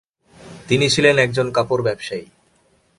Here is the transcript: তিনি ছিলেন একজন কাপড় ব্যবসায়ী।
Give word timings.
তিনি 0.67 0.85
ছিলেন 0.89 1.15
একজন 1.17 1.47
কাপড় 1.51 1.83
ব্যবসায়ী। 1.83 2.25